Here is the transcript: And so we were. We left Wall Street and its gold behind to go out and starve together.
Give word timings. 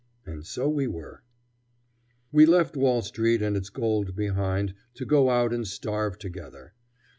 And 0.25 0.43
so 0.47 0.67
we 0.67 0.87
were. 0.87 1.21
We 2.31 2.47
left 2.47 2.75
Wall 2.75 3.03
Street 3.03 3.43
and 3.43 3.55
its 3.55 3.69
gold 3.69 4.15
behind 4.15 4.73
to 4.95 5.05
go 5.05 5.29
out 5.29 5.53
and 5.53 5.67
starve 5.67 6.17
together. 6.17 6.73